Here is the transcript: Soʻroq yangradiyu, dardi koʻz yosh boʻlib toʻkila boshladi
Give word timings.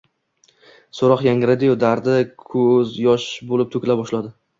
Soʻroq 0.99 1.19
yangradiyu, 1.25 1.75
dardi 1.83 2.15
koʻz 2.53 2.95
yosh 3.05 3.27
boʻlib 3.53 3.71
toʻkila 3.77 3.99
boshladi 4.01 4.33